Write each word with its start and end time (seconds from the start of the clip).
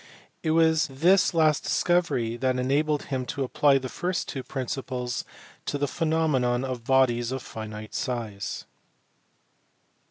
It 0.41 0.49
was 0.49 0.87
this 0.87 1.31
last 1.31 1.61
discovery 1.63 2.35
that 2.37 2.57
enabled 2.57 3.03
him 3.03 3.23
to 3.27 3.43
apply 3.43 3.77
the 3.77 3.87
first 3.87 4.27
two 4.27 4.41
principles 4.41 5.23
to 5.67 5.77
the 5.77 5.87
phenomena 5.87 6.65
of 6.65 6.83
bodies 6.85 7.31
of 7.31 7.43
finite 7.43 7.93
size. 7.93 8.65